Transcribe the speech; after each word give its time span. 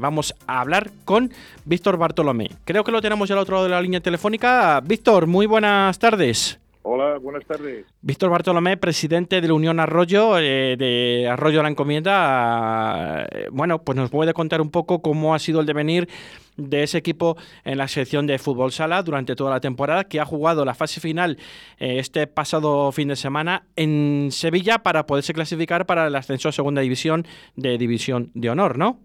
Vamos 0.00 0.34
a 0.46 0.60
hablar 0.60 0.90
con 1.04 1.30
Víctor 1.64 1.96
Bartolomé. 1.96 2.50
Creo 2.64 2.82
que 2.82 2.92
lo 2.92 3.00
tenemos 3.00 3.28
ya 3.28 3.34
al 3.34 3.42
otro 3.42 3.56
lado 3.56 3.64
de 3.64 3.70
la 3.70 3.82
línea 3.82 4.00
telefónica. 4.00 4.80
Víctor, 4.80 5.26
muy 5.26 5.46
buenas 5.46 5.98
tardes. 5.98 6.58
Hola, 6.82 7.18
buenas 7.18 7.44
tardes. 7.44 7.84
Víctor 8.00 8.30
Bartolomé, 8.30 8.78
presidente 8.78 9.42
de 9.42 9.48
la 9.48 9.52
Unión 9.52 9.78
Arroyo, 9.80 10.38
eh, 10.38 10.76
de 10.78 11.28
Arroyo 11.30 11.62
la 11.62 11.68
Encomienda. 11.68 13.26
Eh, 13.30 13.48
bueno, 13.52 13.82
pues 13.82 13.96
nos 13.96 14.08
puede 14.08 14.32
contar 14.32 14.62
un 14.62 14.70
poco 14.70 15.02
cómo 15.02 15.34
ha 15.34 15.38
sido 15.38 15.60
el 15.60 15.66
devenir 15.66 16.08
de 16.56 16.82
ese 16.82 16.96
equipo 16.96 17.36
en 17.64 17.76
la 17.76 17.86
sección 17.86 18.26
de 18.26 18.38
fútbol 18.38 18.72
sala 18.72 19.02
durante 19.02 19.36
toda 19.36 19.50
la 19.50 19.60
temporada, 19.60 20.04
que 20.04 20.20
ha 20.20 20.24
jugado 20.24 20.64
la 20.64 20.74
fase 20.74 21.00
final 21.00 21.36
eh, 21.78 21.98
este 21.98 22.26
pasado 22.26 22.90
fin 22.92 23.08
de 23.08 23.16
semana 23.16 23.64
en 23.76 24.28
Sevilla 24.30 24.78
para 24.78 25.04
poderse 25.04 25.34
clasificar 25.34 25.84
para 25.84 26.06
el 26.06 26.16
ascenso 26.16 26.48
a 26.48 26.52
segunda 26.52 26.80
división 26.80 27.26
de 27.56 27.76
División 27.76 28.30
de 28.32 28.48
Honor, 28.48 28.78
¿no? 28.78 28.98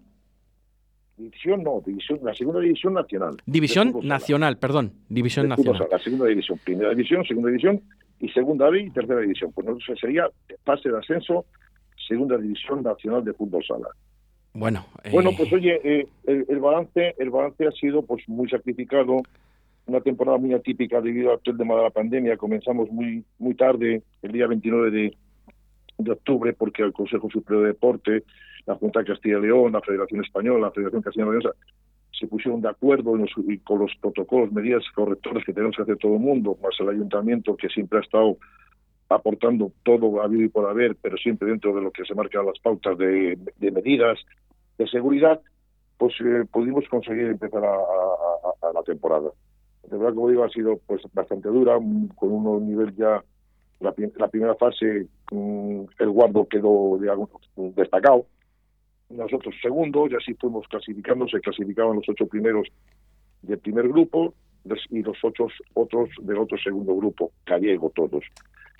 División 1.16 1.62
no, 1.62 1.82
división, 1.84 2.20
la 2.22 2.34
segunda 2.34 2.60
división 2.60 2.92
nacional. 2.92 3.36
División 3.46 3.94
nacional, 4.02 4.58
perdón, 4.58 4.92
división 5.08 5.48
nacional. 5.48 5.88
La 5.90 5.98
segunda 5.98 6.26
división, 6.26 6.58
primera 6.62 6.90
división, 6.90 7.24
segunda 7.24 7.48
división 7.48 7.80
y 8.20 8.28
segunda 8.28 8.68
B 8.68 8.82
y 8.82 8.90
tercera 8.90 9.20
división. 9.20 9.50
Pues 9.52 9.66
no 9.66 9.78
sería 9.98 10.28
fase 10.64 10.90
de 10.90 10.98
ascenso, 10.98 11.46
segunda 12.06 12.36
división 12.36 12.82
nacional 12.82 13.24
de 13.24 13.32
fútbol 13.32 13.64
sala. 13.64 13.88
Bueno, 14.52 14.84
bueno, 15.10 15.30
pues 15.36 15.50
eh, 15.52 15.54
oye, 15.54 15.80
eh, 15.84 16.06
el, 16.26 16.60
balance, 16.60 17.14
el 17.18 17.30
balance 17.30 17.66
ha 17.66 17.72
sido 17.72 18.02
pues 18.02 18.28
muy 18.28 18.48
sacrificado, 18.50 19.22
una 19.86 20.00
temporada 20.00 20.36
muy 20.36 20.52
atípica 20.52 21.00
debido 21.00 21.32
al 21.32 21.40
tema 21.40 21.76
de 21.76 21.82
la 21.82 21.90
pandemia. 21.90 22.36
Comenzamos 22.36 22.90
muy 22.90 23.24
muy 23.38 23.54
tarde, 23.54 24.02
el 24.20 24.32
día 24.32 24.46
29 24.46 24.90
de, 24.90 25.16
de 25.96 26.10
octubre, 26.10 26.52
porque 26.52 26.82
el 26.82 26.92
Consejo 26.92 27.30
Superior 27.30 27.62
de 27.62 27.68
Deporte 27.68 28.22
la 28.66 28.74
Junta 28.74 29.00
de 29.00 29.06
Castilla 29.06 29.38
y 29.38 29.42
León, 29.42 29.72
la 29.72 29.80
Federación 29.80 30.24
Española, 30.24 30.66
la 30.66 30.70
Federación 30.72 31.02
Castilla 31.02 31.26
y 31.26 31.30
León, 31.30 31.52
se 32.18 32.26
pusieron 32.26 32.60
de 32.60 32.68
acuerdo 32.68 33.12
con 33.64 33.80
los 33.80 33.92
protocolos, 34.00 34.52
medidas 34.52 34.82
correctoras 34.94 35.44
que 35.44 35.52
tenemos 35.52 35.76
que 35.76 35.82
hacer 35.82 35.98
todo 35.98 36.14
el 36.14 36.20
mundo, 36.20 36.58
más 36.62 36.74
el 36.80 36.88
ayuntamiento 36.88 37.56
que 37.56 37.68
siempre 37.68 37.98
ha 37.98 38.02
estado 38.02 38.38
aportando 39.08 39.70
todo 39.84 40.22
habido 40.22 40.44
y 40.44 40.48
por 40.48 40.68
haber, 40.68 40.96
pero 40.96 41.16
siempre 41.16 41.48
dentro 41.48 41.74
de 41.74 41.82
lo 41.82 41.90
que 41.90 42.04
se 42.04 42.14
marcan 42.14 42.46
las 42.46 42.58
pautas 42.58 42.98
de, 42.98 43.38
medidas 43.60 44.18
de 44.78 44.88
seguridad, 44.88 45.40
pues 45.98 46.14
eh, 46.20 46.44
pudimos 46.50 46.88
conseguir 46.88 47.26
empezar 47.26 47.64
a, 47.64 48.72
la 48.72 48.82
temporada. 48.82 49.30
De 49.88 49.96
verdad, 49.96 50.14
como 50.14 50.28
digo, 50.28 50.44
ha 50.44 50.50
sido 50.50 50.80
pues 50.86 51.02
bastante 51.12 51.48
dura, 51.48 51.78
con 52.16 52.32
un 52.32 52.66
nivel 52.66 52.94
ya, 52.96 53.22
la, 53.80 53.92
primera 53.92 54.54
fase, 54.56 55.06
mm, 55.30 55.82
el 55.98 56.10
guardo 56.10 56.46
quedó 56.48 56.98
destacado, 57.56 58.26
nosotros 59.08 59.54
segundos, 59.62 60.10
y 60.10 60.16
así 60.16 60.34
fuimos 60.34 60.66
clasificando, 60.68 61.28
se 61.28 61.40
clasificaban 61.40 61.96
los 61.96 62.08
ocho 62.08 62.26
primeros 62.26 62.68
del 63.42 63.58
primer 63.58 63.88
grupo 63.88 64.34
y 64.90 65.02
los 65.02 65.16
ocho 65.22 65.46
otros 65.74 66.10
del 66.22 66.38
otro 66.38 66.58
segundo 66.58 66.96
grupo, 66.96 67.30
gallego 67.46 67.90
todos. 67.94 68.24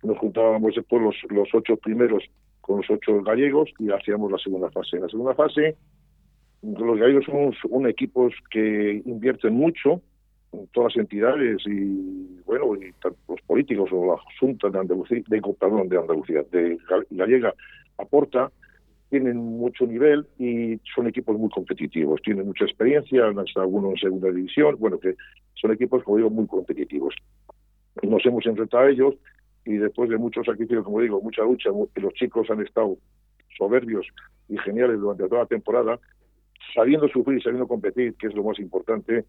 Nos 0.02 0.18
juntábamos 0.18 0.74
después 0.74 1.02
los, 1.02 1.16
los 1.30 1.48
ocho 1.54 1.76
primeros 1.76 2.24
con 2.60 2.78
los 2.78 2.90
ocho 2.90 3.22
gallegos 3.22 3.70
y 3.78 3.90
hacíamos 3.90 4.32
la 4.32 4.38
segunda 4.38 4.70
fase. 4.70 4.96
En 4.96 5.02
la 5.02 5.08
segunda 5.08 5.34
fase, 5.34 5.76
los 6.62 6.98
gallegos 6.98 7.24
somos 7.24 7.56
un 7.68 7.88
equipo 7.88 8.28
que 8.50 9.02
invierten 9.04 9.54
mucho, 9.54 10.02
todas 10.72 10.94
las 10.94 11.02
entidades 11.02 11.58
y 11.66 12.40
bueno 12.44 12.74
y 12.76 12.92
los 13.28 13.40
políticos 13.42 13.90
o 13.92 14.06
la 14.06 14.16
Junta 14.40 14.70
de 14.70 14.78
Andalucía, 14.78 15.22
de, 15.28 15.42
perdón, 15.58 15.88
de 15.88 15.98
Andalucía, 15.98 16.42
de 16.50 16.78
Gallega 17.10 17.54
aporta 17.98 18.50
tienen 19.10 19.36
mucho 19.36 19.86
nivel 19.86 20.26
y 20.38 20.80
son 20.94 21.06
equipos 21.06 21.38
muy 21.38 21.48
competitivos, 21.50 22.20
tienen 22.22 22.46
mucha 22.46 22.64
experiencia, 22.64 23.26
han 23.26 23.38
estado 23.38 23.64
algunos 23.64 23.92
en 23.92 23.96
segunda 23.98 24.30
división, 24.30 24.76
bueno, 24.78 24.98
que 24.98 25.14
son 25.54 25.72
equipos, 25.72 26.02
como 26.02 26.16
digo, 26.16 26.30
muy 26.30 26.46
competitivos. 26.46 27.14
Nos 28.02 28.24
hemos 28.26 28.44
enfrentado 28.46 28.84
a 28.84 28.90
ellos 28.90 29.14
y 29.64 29.74
después 29.74 30.10
de 30.10 30.18
muchos 30.18 30.46
sacrificios, 30.46 30.84
como 30.84 31.00
digo, 31.00 31.20
mucha 31.20 31.42
lucha, 31.42 31.70
los 31.70 32.14
chicos 32.14 32.50
han 32.50 32.62
estado 32.62 32.96
soberbios 33.56 34.06
y 34.48 34.58
geniales 34.58 35.00
durante 35.00 35.28
toda 35.28 35.42
la 35.42 35.46
temporada, 35.46 35.98
sabiendo 36.74 37.08
sufrir 37.08 37.38
y 37.38 37.42
sabiendo 37.42 37.66
competir, 37.66 38.14
que 38.14 38.26
es 38.26 38.34
lo 38.34 38.44
más 38.44 38.58
importante, 38.58 39.24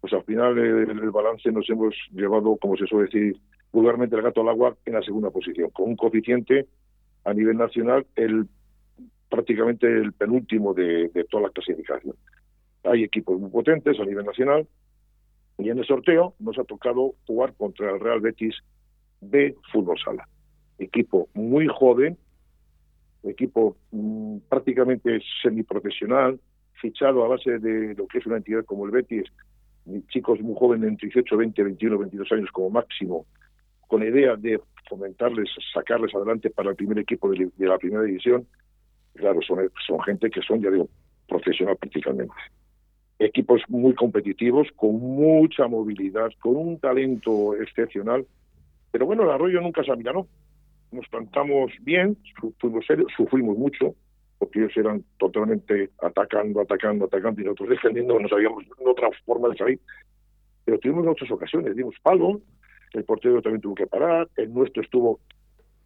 pues 0.00 0.12
al 0.12 0.24
final 0.24 0.58
el, 0.58 1.10
balance 1.10 1.50
nos 1.52 1.68
hemos 1.70 1.94
llevado, 2.12 2.56
como 2.56 2.76
se 2.76 2.86
suele 2.86 3.06
decir 3.06 3.36
vulgarmente, 3.72 4.16
el 4.16 4.22
gato 4.22 4.40
al 4.40 4.48
agua 4.48 4.76
en 4.86 4.94
la 4.94 5.02
segunda 5.02 5.30
posición, 5.30 5.70
con 5.70 5.90
un 5.90 5.96
coeficiente 5.96 6.66
a 7.24 7.34
nivel 7.34 7.56
nacional 7.56 8.06
el 8.16 8.46
prácticamente 9.28 9.86
el 9.86 10.12
penúltimo 10.12 10.74
de, 10.74 11.10
toda 11.30 11.44
la 11.44 11.50
clasificación. 11.50 12.16
Hay 12.84 13.04
equipos 13.04 13.38
muy 13.38 13.50
potentes 13.50 13.98
a 13.98 14.04
nivel 14.04 14.24
nacional 14.24 14.66
y 15.58 15.70
en 15.70 15.78
el 15.78 15.84
sorteo 15.84 16.34
nos 16.38 16.58
ha 16.58 16.64
tocado 16.64 17.14
jugar 17.26 17.54
contra 17.54 17.90
el 17.90 18.00
Real 18.00 18.20
Betis 18.20 18.54
B 19.20 19.56
Fútbol 19.72 19.98
Sala. 20.02 20.26
Equipo 20.78 21.28
muy 21.34 21.66
joven, 21.66 22.16
equipo 23.24 23.76
mm, 23.90 24.38
prácticamente 24.48 25.20
semiprofesional, 25.42 26.40
fichado 26.80 27.24
a 27.24 27.28
base 27.28 27.58
de 27.58 27.94
lo 27.94 28.06
que 28.06 28.18
es 28.18 28.26
una 28.26 28.36
entidad 28.36 28.64
como 28.64 28.86
el 28.86 28.92
Betis, 28.92 29.24
chicos 30.08 30.40
muy 30.40 30.54
jóvenes 30.56 30.88
entre 30.88 31.08
18, 31.08 31.36
20, 31.36 31.62
21, 31.64 31.98
22 31.98 32.32
años 32.32 32.50
como 32.52 32.70
máximo, 32.70 33.26
con 33.88 34.02
idea 34.02 34.36
de 34.36 34.60
fomentarles, 34.88 35.48
sacarles 35.74 36.14
adelante 36.14 36.50
para 36.50 36.70
el 36.70 36.76
primer 36.76 36.98
equipo 36.98 37.30
de 37.30 37.50
la 37.58 37.78
primera 37.78 38.02
división 38.02 38.46
claro, 39.18 39.40
son, 39.42 39.70
son 39.86 40.00
gente 40.00 40.30
que 40.30 40.40
son, 40.42 40.62
ya 40.62 40.70
digo, 40.70 40.88
profesional 41.28 41.76
prácticamente. 41.76 42.32
Equipos 43.18 43.62
muy 43.68 43.94
competitivos, 43.94 44.68
con 44.76 44.94
mucha 45.00 45.66
movilidad, 45.66 46.30
con 46.40 46.56
un 46.56 46.78
talento 46.78 47.54
excepcional. 47.56 48.26
Pero 48.90 49.06
bueno, 49.06 49.24
el 49.24 49.30
Arroyo 49.30 49.60
nunca 49.60 49.82
se 49.82 49.92
amiganó. 49.92 50.26
Nos 50.92 51.06
plantamos 51.08 51.72
bien, 51.82 52.16
fuimos 52.58 52.86
serios, 52.86 53.12
sufrimos 53.16 53.58
mucho, 53.58 53.94
porque 54.38 54.60
ellos 54.60 54.76
eran 54.76 55.04
totalmente 55.18 55.90
atacando, 56.00 56.60
atacando, 56.60 57.04
atacando, 57.04 57.40
y 57.40 57.44
nosotros 57.44 57.68
defendiendo, 57.82 58.18
no 58.18 58.28
sabíamos 58.28 58.64
otra 58.84 59.10
forma 59.26 59.48
de 59.48 59.56
salir. 59.56 59.80
Pero 60.64 60.78
tuvimos 60.78 61.04
muchas 61.04 61.30
ocasiones, 61.30 61.76
dimos 61.76 61.94
palo, 62.02 62.40
el 62.94 63.04
portero 63.04 63.42
también 63.42 63.60
tuvo 63.60 63.74
que 63.74 63.86
parar, 63.86 64.28
el 64.36 64.52
nuestro 64.52 64.82
estuvo 64.82 65.20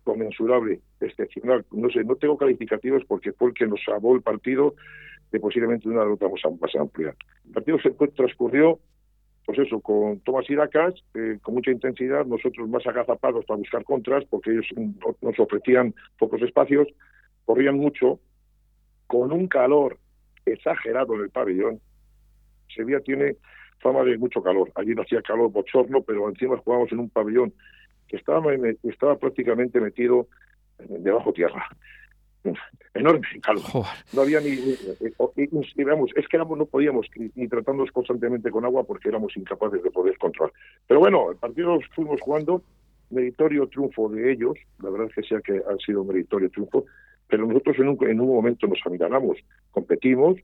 comensurable, 0.04 0.80
excepcional. 1.00 1.64
No 1.70 1.90
sé, 1.90 2.04
no 2.04 2.16
tengo 2.16 2.36
calificativos 2.36 3.04
porque 3.06 3.32
fue 3.32 3.48
el 3.48 3.54
que 3.54 3.66
nos 3.66 3.82
salvó 3.84 4.14
el 4.14 4.22
partido 4.22 4.74
de 5.30 5.40
posiblemente 5.40 5.88
una 5.88 6.00
derrota 6.00 6.26
más 6.28 6.74
amplia. 6.76 7.14
El 7.46 7.52
partido 7.52 7.78
se 7.80 7.90
transcurrió, 7.90 8.78
pues 9.46 9.58
eso, 9.58 9.80
con 9.80 10.20
Tomás 10.20 10.48
Iracas, 10.50 10.94
eh, 11.14 11.38
con 11.42 11.54
mucha 11.54 11.70
intensidad, 11.70 12.26
nosotros 12.26 12.68
más 12.68 12.86
agazapados 12.86 13.44
para 13.46 13.58
buscar 13.58 13.84
contras, 13.84 14.24
porque 14.26 14.50
ellos 14.50 14.66
nos 15.20 15.38
ofrecían 15.38 15.94
pocos 16.18 16.42
espacios, 16.42 16.88
corrían 17.44 17.76
mucho, 17.76 18.20
con 19.06 19.32
un 19.32 19.48
calor 19.48 19.98
exagerado 20.46 21.14
en 21.14 21.22
el 21.22 21.30
pabellón. 21.30 21.80
Sevilla 22.74 23.00
tiene 23.00 23.36
fama 23.80 24.04
de 24.04 24.16
mucho 24.16 24.42
calor. 24.42 24.70
Allí 24.74 24.94
no 24.94 25.02
hacía 25.02 25.20
calor 25.22 25.50
bochorno, 25.50 26.02
pero 26.02 26.28
encima 26.28 26.56
jugábamos 26.58 26.92
en 26.92 27.00
un 27.00 27.10
pabellón 27.10 27.52
estaba, 28.12 28.42
estaba 28.82 29.16
prácticamente 29.16 29.80
metido 29.80 30.28
debajo 30.78 31.32
tierra. 31.32 31.66
Enorme 32.94 33.26
calor. 33.40 33.62
No 34.12 34.22
había 34.22 34.40
ni, 34.40 34.56
digamos, 35.76 36.10
es 36.16 36.28
que 36.28 36.36
éramos, 36.36 36.58
no 36.58 36.66
podíamos 36.66 37.06
ni 37.34 37.48
tratarnos 37.48 37.90
constantemente 37.92 38.50
con 38.50 38.64
agua 38.64 38.84
porque 38.84 39.08
éramos 39.08 39.36
incapaces 39.36 39.82
de 39.82 39.90
poder 39.90 40.18
controlar. 40.18 40.52
Pero 40.86 41.00
bueno, 41.00 41.30
el 41.30 41.36
partido 41.36 41.78
fuimos 41.94 42.20
jugando, 42.20 42.62
meritorio 43.10 43.66
triunfo 43.68 44.08
de 44.08 44.32
ellos, 44.32 44.54
la 44.82 44.90
verdad 44.90 45.08
es 45.08 45.14
que 45.14 45.22
sea 45.22 45.40
que 45.40 45.56
ha 45.56 45.76
sido 45.84 46.04
meritorio 46.04 46.50
triunfo, 46.50 46.84
pero 47.28 47.46
nosotros 47.46 47.78
en 47.78 47.88
un, 47.88 48.08
en 48.08 48.20
un 48.20 48.28
momento 48.28 48.66
nos 48.66 48.80
amiganamos, 48.84 49.38
competimos, 49.70 50.36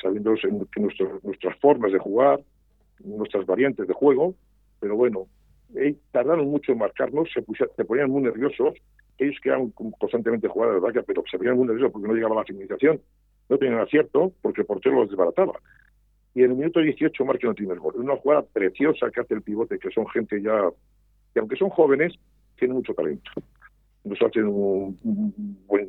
sabiendo 0.00 0.34
que 0.34 0.80
nuestras 0.80 1.58
formas 1.60 1.92
de 1.92 1.98
jugar, 1.98 2.40
nuestras 3.02 3.46
variantes 3.46 3.86
de 3.86 3.94
juego, 3.94 4.34
pero 4.80 4.96
bueno, 4.96 5.26
tardaron 6.12 6.48
mucho 6.48 6.72
en 6.72 6.78
marcarnos, 6.78 7.28
se, 7.32 7.42
se 7.42 7.84
ponían 7.84 8.10
muy 8.10 8.22
nerviosos, 8.22 8.74
ellos 9.18 9.36
quedaban 9.42 9.70
constantemente 9.70 10.48
jugadas 10.48 10.76
de 10.76 10.80
verdad, 10.80 11.04
pero 11.06 11.22
se 11.30 11.38
ponían 11.38 11.56
muy 11.56 11.66
nerviosos 11.66 11.92
porque 11.92 12.08
no 12.08 12.14
llegaba 12.14 12.36
la 12.36 12.44
finalización, 12.44 13.00
no 13.48 13.58
tenían 13.58 13.80
acierto 13.80 14.32
porque 14.42 14.62
el 14.62 14.66
portero 14.66 14.96
los 14.96 15.10
desbarataba. 15.10 15.54
Y 16.34 16.42
en 16.42 16.50
el 16.50 16.56
minuto 16.56 16.80
18 16.80 17.24
marcan 17.24 17.50
el 17.50 17.54
primer 17.54 17.78
gol. 17.78 17.94
Una 17.96 18.16
jugada 18.16 18.42
preciosa 18.42 19.10
que 19.10 19.20
hace 19.20 19.34
el 19.34 19.42
pivote, 19.42 19.78
que 19.78 19.90
son 19.90 20.08
gente 20.08 20.42
ya, 20.42 20.68
que 21.32 21.40
aunque 21.40 21.56
son 21.56 21.70
jóvenes, 21.70 22.12
tienen 22.58 22.76
mucho 22.76 22.92
talento. 22.94 23.30
Nos 24.02 24.20
hacen 24.20 24.46
un, 24.48 24.98
buen, 25.66 25.88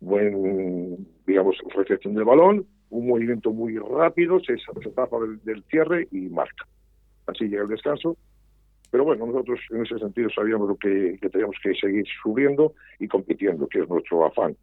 buen, 0.00 1.06
digamos, 1.26 1.56
recepción 1.74 2.14
del 2.14 2.24
balón, 2.24 2.66
un 2.88 3.06
movimiento 3.06 3.52
muy 3.52 3.76
rápido, 3.78 4.40
se 4.40 4.56
tapa 4.94 5.18
del, 5.20 5.42
del 5.44 5.62
cierre 5.64 6.08
y 6.10 6.20
marca. 6.30 6.66
Así 7.26 7.44
llega 7.44 7.64
el 7.64 7.68
descanso 7.68 8.16
pero 8.96 9.04
bueno, 9.04 9.26
nosotros 9.26 9.60
en 9.72 9.82
ese 9.82 9.98
sentido 9.98 10.30
sabíamos 10.30 10.70
lo 10.70 10.76
que, 10.76 11.18
teníamos 11.30 11.56
que 11.62 11.74
seguir 11.74 12.06
subiendo 12.22 12.72
y 12.98 13.06
compitiendo, 13.06 13.68
que 13.68 13.80
es 13.80 13.88
nuestro 13.90 14.24
afán. 14.24 14.56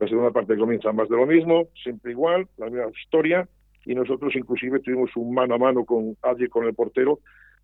La 0.00 0.08
segunda 0.08 0.32
parte 0.32 0.56
comienza 0.56 0.90
más 0.90 1.08
de 1.08 1.16
lo 1.16 1.24
mismo, 1.24 1.68
siempre 1.80 2.10
igual, 2.10 2.48
la 2.56 2.66
misma 2.66 2.90
historia, 3.00 3.48
y 3.84 3.94
nosotros 3.94 4.34
inclusive 4.34 4.80
tuvimos 4.80 5.14
un 5.14 5.32
mano 5.32 5.54
a 5.54 5.58
mano 5.58 5.84
con 5.84 6.16
alguien 6.22 6.50
con 6.50 6.66
el 6.66 6.74
portero, 6.74 7.20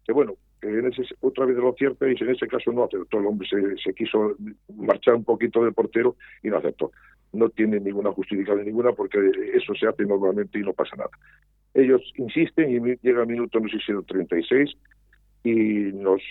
que 0.07 0.13
bueno, 0.13 0.35
en 0.63 0.87
ese, 0.87 1.03
otra 1.23 1.45
vez 1.45 1.57
lo 1.57 1.75
cierto 1.77 2.07
y 2.07 2.15
en 2.17 2.31
ese 2.31 2.47
caso 2.47 2.71
no 2.71 2.85
aceptó, 2.85 3.19
el 3.19 3.27
hombre 3.27 3.49
se, 3.49 3.77
se, 3.83 3.93
quiso 3.93 4.37
marchar 4.77 5.17
un 5.17 5.25
poquito 5.25 5.65
del 5.65 5.75
portero 5.75 6.15
y 6.45 6.51
no 6.51 6.59
aceptó. 6.59 6.93
No 7.33 7.49
tiene 7.49 7.81
ninguna 7.81 8.13
justificación 8.13 8.65
ninguna 8.65 8.93
porque 8.93 9.19
eso 9.55 9.75
se 9.75 9.89
hace 9.89 10.05
normalmente 10.05 10.57
y 10.57 10.63
no 10.63 10.73
pasa 10.73 10.95
nada. 10.95 11.11
Ellos 11.75 12.01
insisten 12.15 12.71
y 12.71 12.97
llega 13.03 13.23
el 13.23 13.27
minuto, 13.27 13.59
no 13.59 13.69
sé 13.69 13.79
si 13.85 13.91
el 13.91 14.05
36, 14.05 14.77
y 15.45 15.93
nos, 15.93 16.23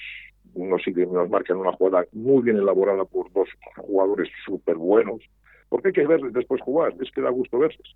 nos, 0.56 0.82
nos 0.88 1.30
marcan 1.30 1.58
una 1.58 1.72
jugada 1.74 2.06
muy 2.12 2.44
bien 2.44 2.58
elaborada 2.58 3.06
por 3.06 3.32
dos 3.34 3.50
jugadores 3.78 4.30
súper 4.46 4.76
buenos, 4.76 5.22
porque 5.70 5.90
hay 5.90 5.94
que 5.94 6.08
verles 6.08 6.34
después 6.34 6.62
jugar, 6.62 6.94
es 7.02 7.12
que 7.12 7.22
da 7.22 7.30
gusto 7.30 7.60
verles. 7.60 7.96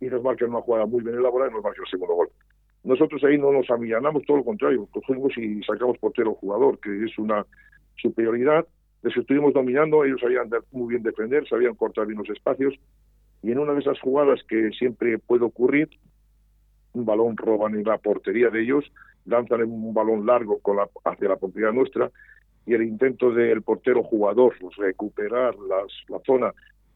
Y 0.00 0.06
nos 0.06 0.22
marcan 0.22 0.50
una 0.50 0.60
jugada 0.60 0.86
muy 0.86 1.02
bien 1.02 1.16
elaborada 1.16 1.50
y 1.50 1.54
nos 1.54 1.64
marcan 1.64 1.84
el 1.84 1.90
segundo 1.90 2.14
gol. 2.14 2.28
Nosotros 2.84 3.22
ahí 3.24 3.38
no 3.38 3.50
nos 3.50 3.68
amillanamos, 3.70 4.22
todo 4.24 4.36
lo 4.38 4.44
contrario, 4.44 4.86
cogimos 4.92 5.36
y 5.38 5.62
sacamos 5.62 5.98
portero 5.98 6.34
jugador, 6.34 6.78
que 6.78 7.04
es 7.04 7.18
una 7.18 7.44
superioridad. 7.96 8.66
Les 9.02 9.16
estuvimos 9.16 9.54
dominando, 9.54 10.04
ellos 10.04 10.20
sabían 10.20 10.48
muy 10.70 10.90
bien 10.90 11.02
defender, 11.02 11.48
sabían 11.48 11.74
cortar 11.74 12.06
bien 12.06 12.18
los 12.18 12.30
espacios, 12.30 12.74
y 13.42 13.52
en 13.52 13.58
una 13.58 13.72
de 13.72 13.80
esas 13.80 14.00
jugadas 14.00 14.40
que 14.48 14.70
siempre 14.70 15.18
puede 15.18 15.44
ocurrir, 15.44 15.88
un 16.92 17.04
balón 17.04 17.36
roban 17.36 17.74
en 17.74 17.84
la 17.84 17.98
portería 17.98 18.50
de 18.50 18.62
ellos, 18.62 18.84
lanzan 19.26 19.62
un 19.62 19.92
balón 19.92 20.24
largo 20.26 20.58
con 20.60 20.76
la, 20.76 20.88
hacia 21.04 21.28
la 21.28 21.36
portería 21.36 21.72
nuestra, 21.72 22.10
y 22.64 22.74
el 22.74 22.82
intento 22.82 23.30
del 23.30 23.62
portero 23.62 24.02
jugador 24.02 24.54
pues, 24.60 24.76
recuperar 24.76 25.54
las, 25.56 25.92
la 26.08 26.18
zona 26.26 26.52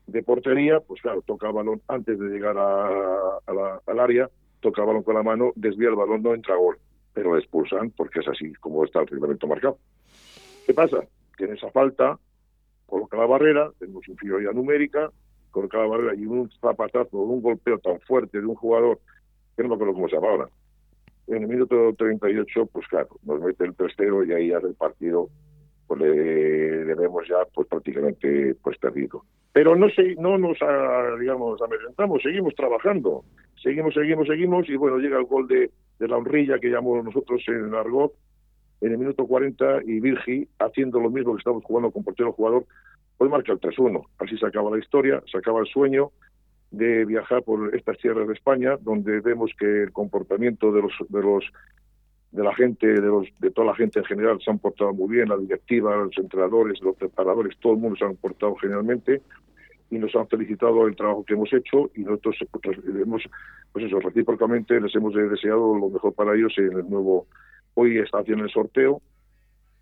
de 0.06 0.22
portería, 0.22 0.80
pues 0.80 1.00
claro, 1.00 1.22
toca 1.22 1.46
el 1.48 1.52
balón 1.52 1.80
antes 1.86 2.18
de 2.18 2.28
llegar 2.28 2.58
a, 2.58 3.40
la, 3.46 3.80
al 3.86 4.00
área 4.00 4.28
toca 4.60 4.82
el 4.82 4.86
balón 4.86 5.02
con 5.02 5.14
la 5.14 5.22
mano, 5.22 5.52
desvía 5.56 5.88
el 5.88 5.96
balón, 5.96 6.22
no 6.22 6.34
entra 6.34 6.56
gol, 6.56 6.78
pero 7.12 7.36
expulsan 7.36 7.90
porque 7.90 8.20
es 8.20 8.28
así 8.28 8.52
como 8.54 8.84
está 8.84 9.00
el 9.00 9.06
reglamento 9.06 9.46
marcado. 9.46 9.78
¿Qué 10.66 10.74
pasa? 10.74 10.98
Que 11.36 11.44
en 11.44 11.54
esa 11.54 11.70
falta 11.70 12.18
coloca 12.86 13.16
la 13.16 13.26
barrera, 13.26 13.70
tenemos 13.78 14.06
inferioridad 14.08 14.52
numérica, 14.52 15.10
coloca 15.50 15.78
la 15.78 15.86
barrera 15.86 16.14
y 16.14 16.26
un 16.26 16.50
zapatazo, 16.60 17.18
un 17.18 17.40
golpeo 17.40 17.78
tan 17.78 18.00
fuerte 18.00 18.40
de 18.40 18.46
un 18.46 18.54
jugador, 18.54 19.00
que 19.56 19.62
no 19.62 19.70
me 19.70 19.74
acuerdo 19.76 19.94
cómo 19.94 20.08
se 20.08 20.16
llama 20.16 20.28
ahora, 20.28 20.48
en 21.30 21.42
el 21.42 21.48
minuto 21.48 21.94
38, 21.96 22.66
pues 22.72 22.86
claro, 22.88 23.08
nos 23.24 23.40
mete 23.40 23.64
el 23.64 23.76
3-0 23.76 24.28
y 24.28 24.32
ahí 24.32 24.48
ya 24.48 24.58
el 24.58 24.74
partido 24.74 25.28
pues 25.86 26.00
le, 26.00 26.84
le, 26.84 26.94
vemos 26.94 27.26
ya 27.28 27.36
pues 27.52 27.66
prácticamente 27.66 28.54
pues 28.62 28.78
perdido. 28.78 29.24
Pero 29.52 29.74
no 29.74 29.88
se, 29.90 30.14
no 30.16 30.38
nos 30.38 30.58
digamos 31.18 31.60
amedrentamos, 31.62 32.22
seguimos 32.22 32.54
trabajando 32.54 33.24
seguimos, 33.62 33.94
seguimos, 33.94 34.26
seguimos, 34.26 34.68
y 34.68 34.76
bueno, 34.76 34.98
llega 34.98 35.18
el 35.18 35.24
gol 35.24 35.46
de, 35.46 35.70
de 35.98 36.08
la 36.08 36.16
honrilla 36.16 36.58
que 36.58 36.68
llamamos 36.68 37.04
nosotros 37.04 37.42
en 37.48 37.74
Argot 37.74 38.12
en 38.80 38.92
el 38.92 38.98
minuto 38.98 39.26
40 39.26 39.82
y 39.84 40.00
Virgi, 40.00 40.48
haciendo 40.58 41.00
lo 41.00 41.10
mismo 41.10 41.34
que 41.34 41.40
estamos 41.40 41.62
jugando 41.64 41.90
con 41.90 42.02
portero 42.02 42.32
jugador, 42.32 42.64
pues 43.18 43.30
marca 43.30 43.52
el 43.52 43.60
3-1. 43.60 44.06
Así 44.18 44.38
se 44.38 44.46
acaba 44.46 44.70
la 44.70 44.78
historia, 44.78 45.22
se 45.30 45.36
acaba 45.36 45.60
el 45.60 45.66
sueño 45.66 46.12
de 46.70 47.04
viajar 47.04 47.42
por 47.42 47.74
estas 47.74 47.98
tierras 47.98 48.28
de 48.28 48.34
España, 48.34 48.76
donde 48.80 49.20
vemos 49.20 49.50
que 49.58 49.82
el 49.82 49.92
comportamiento 49.92 50.72
de 50.72 50.82
los 50.82 50.92
de 51.08 51.22
los 51.22 51.44
de 52.30 52.44
la 52.44 52.54
gente, 52.54 52.86
de 52.86 53.00
los 53.00 53.26
de 53.40 53.50
toda 53.50 53.68
la 53.68 53.74
gente 53.74 53.98
en 53.98 54.04
general 54.04 54.40
se 54.40 54.50
han 54.50 54.60
portado 54.60 54.92
muy 54.92 55.16
bien, 55.16 55.28
la 55.28 55.36
directiva, 55.36 55.96
los 55.96 56.16
entrenadores, 56.16 56.80
los 56.80 56.96
preparadores, 56.96 57.58
todo 57.58 57.72
el 57.72 57.80
mundo 57.80 57.96
se 57.96 58.04
han 58.04 58.16
portado 58.16 58.54
generalmente 58.56 59.20
y 59.90 59.98
nos 59.98 60.14
han 60.14 60.28
felicitado 60.28 60.86
el 60.86 60.94
trabajo 60.94 61.24
que 61.24 61.34
hemos 61.34 61.52
hecho 61.52 61.90
y 61.96 62.02
nosotros 62.02 62.36
pues, 62.62 62.78
hemos, 62.86 63.22
pues 63.72 63.86
eso, 63.86 63.98
recíprocamente 63.98 64.80
les 64.80 64.94
hemos 64.94 65.12
deseado 65.14 65.76
lo 65.76 65.88
mejor 65.88 66.14
para 66.14 66.34
ellos 66.36 66.52
en 66.58 66.72
el 66.72 66.88
nuevo, 66.88 67.26
hoy 67.74 67.98
está 67.98 68.18
haciendo 68.18 68.44
el 68.44 68.50
sorteo, 68.50 69.02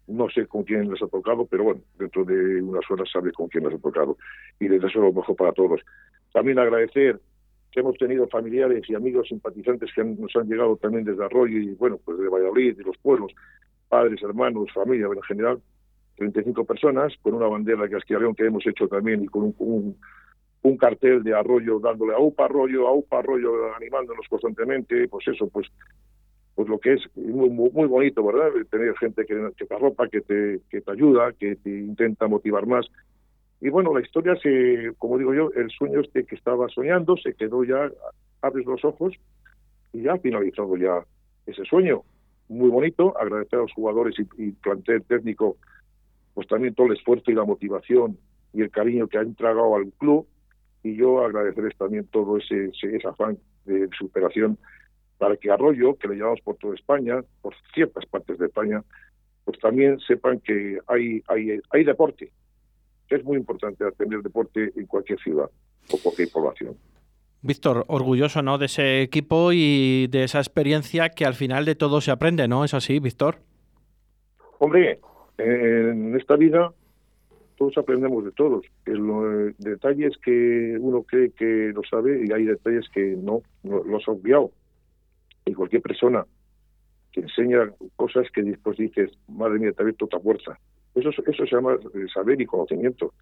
no 0.06 0.30
sé 0.30 0.46
con 0.46 0.62
quién 0.62 0.90
les 0.90 1.02
ha 1.02 1.06
tocado, 1.06 1.44
pero 1.44 1.64
bueno, 1.64 1.82
dentro 1.98 2.24
de 2.24 2.62
unas 2.62 2.90
horas 2.90 3.10
sabe 3.12 3.30
con 3.32 3.48
quién 3.48 3.64
les 3.64 3.74
ha 3.74 3.78
tocado 3.78 4.16
y 4.58 4.68
les 4.68 4.80
deseo 4.80 5.02
lo 5.02 5.12
mejor 5.12 5.36
para 5.36 5.52
todos. 5.52 5.82
También 6.32 6.58
agradecer 6.58 7.20
que 7.70 7.80
hemos 7.80 7.96
tenido 7.96 8.26
familiares 8.28 8.84
y 8.88 8.94
amigos 8.94 9.28
simpatizantes 9.28 9.90
que 9.94 10.04
nos 10.04 10.34
han 10.36 10.48
llegado 10.48 10.76
también 10.76 11.04
desde 11.04 11.24
Arroyo 11.24 11.58
y 11.58 11.74
bueno, 11.74 11.98
pues 12.04 12.18
de 12.18 12.28
Valladolid, 12.28 12.76
de 12.76 12.84
los 12.84 12.96
pueblos, 12.98 13.32
padres, 13.88 14.22
hermanos, 14.22 14.72
familia 14.72 15.06
en 15.06 15.22
general, 15.22 15.60
35 16.16 16.64
personas, 16.64 17.12
con 17.22 17.34
una 17.34 17.46
bandera 17.46 17.82
de 17.82 17.90
Castilla 17.90 18.20
que 18.36 18.46
hemos 18.46 18.66
hecho 18.66 18.88
también 18.88 19.22
y 19.24 19.26
con 19.26 19.54
un, 19.58 19.96
un, 20.62 20.76
cartel 20.76 21.22
de 21.22 21.34
arroyo 21.34 21.78
dándole 21.78 22.14
a 22.14 22.18
UPA 22.18 22.46
Arroyo, 22.46 22.88
a 22.88 22.92
UPA 22.92 23.18
Arroyo, 23.18 23.74
animándonos 23.74 24.26
constantemente, 24.28 25.08
pues 25.08 25.28
eso, 25.28 25.48
pues 25.48 25.68
pues 26.58 26.68
lo 26.68 26.80
que 26.80 26.94
es 26.94 27.02
muy, 27.14 27.50
muy 27.50 27.86
bonito, 27.86 28.24
¿verdad? 28.26 28.50
Tener 28.68 28.92
gente 28.98 29.24
que, 29.24 29.52
que 29.56 29.64
te 29.64 29.74
arropa, 29.76 30.08
que 30.08 30.22
te, 30.22 30.60
que 30.68 30.80
te 30.80 30.90
ayuda, 30.90 31.32
que 31.38 31.54
te 31.54 31.70
intenta 31.70 32.26
motivar 32.26 32.66
más. 32.66 32.84
Y 33.60 33.70
bueno, 33.70 33.92
la 33.92 34.00
historia 34.00 34.36
se, 34.36 34.92
como 34.98 35.18
digo 35.18 35.34
yo, 35.34 35.50
el 35.56 35.70
sueño 35.70 36.00
este 36.00 36.24
que 36.24 36.36
estaba 36.36 36.68
soñando 36.68 37.16
se 37.16 37.34
quedó 37.34 37.64
ya, 37.64 37.90
abres 38.40 38.66
los 38.66 38.84
ojos 38.84 39.14
y 39.92 40.02
ya 40.02 40.12
ha 40.12 40.18
finalizado 40.18 40.76
ya 40.76 41.04
ese 41.46 41.64
sueño. 41.64 42.02
Muy 42.48 42.70
bonito, 42.70 43.18
agradecer 43.18 43.58
a 43.58 43.62
los 43.62 43.72
jugadores 43.72 44.14
y, 44.18 44.42
y 44.42 44.52
plantel 44.52 45.02
técnico 45.02 45.56
pues 46.34 46.46
también 46.46 46.72
todo 46.72 46.86
el 46.86 46.92
esfuerzo 46.92 47.32
y 47.32 47.34
la 47.34 47.44
motivación 47.44 48.16
y 48.52 48.62
el 48.62 48.70
cariño 48.70 49.08
que 49.08 49.18
han 49.18 49.26
entregado 49.26 49.74
al 49.74 49.90
club 49.98 50.24
y 50.84 50.94
yo 50.94 51.24
agradecerles 51.24 51.76
también 51.76 52.06
todo 52.06 52.38
ese, 52.38 52.70
ese, 52.80 53.06
afán 53.08 53.38
de 53.64 53.88
superación 53.98 54.56
para 55.18 55.36
que 55.36 55.50
Arroyo, 55.50 55.96
que 55.96 56.06
le 56.06 56.14
llevamos 56.14 56.40
por 56.42 56.56
toda 56.56 56.76
España, 56.76 57.24
por 57.42 57.54
ciertas 57.74 58.06
partes 58.06 58.38
de 58.38 58.46
España, 58.46 58.84
pues 59.44 59.58
también 59.58 59.98
sepan 59.98 60.38
que 60.38 60.78
hay, 60.86 61.22
hay, 61.26 61.58
hay 61.70 61.84
deporte. 61.84 62.30
Es 63.10 63.24
muy 63.24 63.36
importante 63.36 63.84
tener 63.92 64.22
deporte 64.22 64.72
en 64.76 64.86
cualquier 64.86 65.18
ciudad 65.20 65.50
o 65.90 65.98
cualquier 66.02 66.28
población. 66.30 66.76
Víctor, 67.40 67.84
orgulloso 67.88 68.42
¿no? 68.42 68.58
de 68.58 68.66
ese 68.66 69.02
equipo 69.02 69.52
y 69.52 70.08
de 70.08 70.24
esa 70.24 70.38
experiencia 70.38 71.10
que 71.10 71.24
al 71.24 71.34
final 71.34 71.64
de 71.64 71.76
todo 71.76 72.00
se 72.00 72.10
aprende, 72.10 72.48
¿no? 72.48 72.64
¿Es 72.64 72.74
así, 72.74 72.98
Víctor? 72.98 73.36
Hombre, 74.58 74.98
en 75.38 76.16
esta 76.16 76.36
vida 76.36 76.72
todos 77.56 77.76
aprendemos 77.76 78.24
de 78.24 78.32
todos. 78.32 78.64
El, 78.86 79.54
detalles 79.58 80.16
que 80.18 80.76
uno 80.80 81.02
cree 81.02 81.30
que 81.30 81.72
lo 81.74 81.82
sabe 81.88 82.24
y 82.24 82.32
hay 82.32 82.44
detalles 82.44 82.88
que 82.92 83.16
no, 83.16 83.42
los 83.62 84.06
ha 84.08 84.12
obviado. 84.12 84.52
Y 85.44 85.54
cualquier 85.54 85.82
persona 85.82 86.24
que 87.12 87.20
enseña 87.20 87.72
cosas 87.96 88.26
que 88.32 88.42
después 88.42 88.78
dices, 88.78 89.10
madre 89.28 89.58
mía, 89.58 89.72
te 89.72 89.82
ha 89.82 89.84
abierto 89.84 90.04
otra 90.04 90.20
fuerza. 90.20 90.58
Eso, 90.94 91.10
eso 91.10 91.46
se 91.46 91.54
llama 91.54 91.74
eh, 91.74 92.06
saber 92.12 92.40
y 92.40 92.46
conocimiento. 92.46 93.12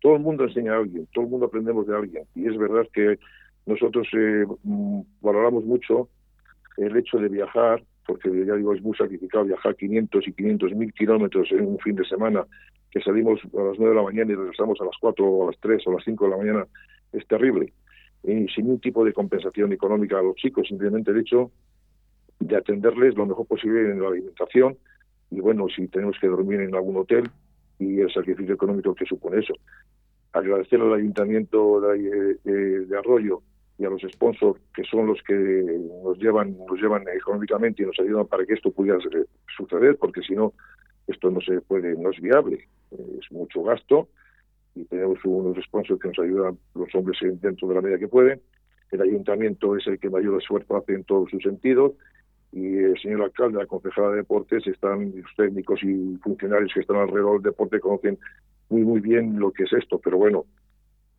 Todo 0.00 0.16
el 0.16 0.22
mundo 0.22 0.44
enseña 0.44 0.74
a 0.74 0.78
alguien, 0.78 1.06
todo 1.12 1.24
el 1.24 1.30
mundo 1.30 1.46
aprendemos 1.46 1.86
de 1.86 1.96
alguien. 1.96 2.24
Y 2.34 2.48
es 2.48 2.56
verdad 2.56 2.86
que 2.92 3.18
nosotros 3.66 4.08
eh, 4.12 4.44
mm, 4.62 5.00
valoramos 5.20 5.64
mucho 5.64 6.08
el 6.76 6.96
hecho 6.96 7.18
de 7.18 7.28
viajar 7.28 7.82
porque 8.06 8.28
ya 8.44 8.54
digo, 8.54 8.74
es 8.74 8.82
muy 8.82 8.96
sacrificado 8.96 9.44
viajar 9.44 9.76
500 9.76 10.28
y 10.28 10.32
500 10.32 10.74
mil 10.74 10.92
kilómetros 10.92 11.50
en 11.52 11.66
un 11.66 11.78
fin 11.78 11.94
de 11.94 12.04
semana, 12.04 12.44
que 12.90 13.00
salimos 13.00 13.40
a 13.56 13.62
las 13.62 13.78
9 13.78 13.90
de 13.90 13.94
la 13.94 14.02
mañana 14.02 14.32
y 14.32 14.34
regresamos 14.34 14.80
a 14.80 14.84
las 14.84 14.96
4 15.00 15.24
o 15.24 15.44
a 15.44 15.46
las 15.52 15.60
3 15.60 15.86
o 15.86 15.90
a 15.90 15.94
las 15.94 16.04
5 16.04 16.24
de 16.24 16.30
la 16.30 16.36
mañana, 16.36 16.66
es 17.12 17.26
terrible. 17.26 17.72
Y 18.24 18.46
sin 18.48 18.64
ningún 18.64 18.80
tipo 18.80 19.04
de 19.04 19.12
compensación 19.12 19.72
económica 19.72 20.18
a 20.18 20.22
los 20.22 20.36
chicos, 20.36 20.68
simplemente 20.68 21.10
el 21.10 21.20
hecho 21.20 21.50
de 22.40 22.56
atenderles 22.56 23.14
lo 23.14 23.26
mejor 23.26 23.46
posible 23.46 23.92
en 23.92 24.00
la 24.00 24.08
alimentación 24.08 24.76
y 25.32 25.40
bueno, 25.40 25.66
si 25.74 25.88
tenemos 25.88 26.16
que 26.20 26.26
dormir 26.26 26.60
en 26.60 26.74
algún 26.74 26.98
hotel 26.98 27.28
y 27.78 28.00
el 28.00 28.12
sacrificio 28.12 28.54
económico 28.54 28.94
que 28.94 29.06
supone 29.06 29.40
eso. 29.40 29.54
Agradecer 30.32 30.80
al 30.80 30.92
ayuntamiento 30.92 31.80
de, 31.80 32.36
de 32.44 32.98
Arroyo 32.98 33.42
y 33.78 33.84
a 33.84 33.90
los 33.90 34.02
sponsors 34.02 34.60
que 34.74 34.84
son 34.84 35.06
los 35.06 35.22
que 35.22 35.34
nos 36.04 36.18
llevan 36.18 36.56
nos 36.66 36.80
llevan 36.80 37.04
económicamente 37.08 37.82
y 37.82 37.86
nos 37.86 37.98
ayudan 37.98 38.26
para 38.26 38.44
que 38.44 38.52
esto 38.52 38.70
pudiera 38.70 38.98
suceder 39.56 39.96
porque 39.96 40.20
si 40.20 40.34
no 40.34 40.52
esto 41.06 41.30
no 41.30 41.40
se 41.40 41.60
puede 41.62 41.96
no 41.96 42.10
es 42.10 42.20
viable 42.20 42.68
es 42.90 43.32
mucho 43.32 43.62
gasto 43.62 44.08
y 44.74 44.84
tenemos 44.84 45.18
unos 45.24 45.56
sponsors 45.64 46.00
que 46.00 46.08
nos 46.08 46.18
ayudan 46.18 46.58
los 46.74 46.94
hombres 46.94 47.18
dentro 47.40 47.66
de 47.68 47.74
la 47.74 47.80
medida 47.80 47.98
que 47.98 48.08
pueden 48.08 48.40
el 48.90 49.00
ayuntamiento 49.00 49.74
es 49.74 49.86
el 49.86 49.98
que 49.98 50.10
mayor 50.10 50.40
esfuerzo 50.40 50.76
hace 50.76 50.92
en 50.92 51.04
todos 51.04 51.30
sus 51.30 51.42
sentidos 51.42 51.92
y 52.52 52.76
el 52.76 52.98
señor 53.00 53.22
alcalde, 53.22 53.58
la 53.58 53.66
concejala 53.66 54.10
de 54.10 54.16
deportes, 54.16 54.66
están 54.66 55.12
los 55.16 55.34
técnicos 55.36 55.82
y 55.82 56.16
funcionarios 56.22 56.70
que 56.74 56.80
están 56.80 56.96
alrededor 56.96 57.40
del 57.40 57.50
deporte 57.50 57.80
conocen 57.80 58.18
muy 58.68 58.82
muy 58.82 59.00
bien 59.00 59.38
lo 59.38 59.50
que 59.50 59.64
es 59.64 59.72
esto, 59.72 59.98
pero 59.98 60.18
bueno, 60.18 60.44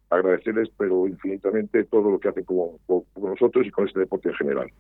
agradecerles, 0.10 0.70
pero 0.78 1.08
infinitamente 1.08 1.84
todo 1.86 2.12
lo 2.12 2.20
que 2.20 2.30
hacen 2.30 2.44
con, 2.44 2.78
nosotros 3.22 3.66
y 3.66 3.72
con 3.72 3.88
este 3.88 4.00
deporte 4.00 4.30
en 4.30 4.36
general. 4.36 4.72